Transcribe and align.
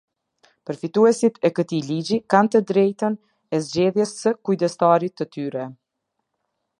Përfituesit 0.69 1.35
e 1.49 1.51
këtij 1.59 1.83
ligji 1.89 2.19
kanë 2.35 2.51
të 2.55 2.61
drejtën 2.71 3.19
e 3.57 3.61
zgjedhjes 3.67 4.15
së 4.23 4.35
kujdestarit 4.49 5.17
të 5.21 5.29
tyre. 5.37 5.69